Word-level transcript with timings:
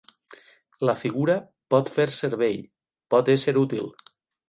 La 0.91 0.95
figura 1.01 1.35
pot 1.75 1.93
fer 1.99 2.09
servei, 2.17 2.61
pot 3.15 3.35
ésser 3.39 3.59
útil 3.67 3.97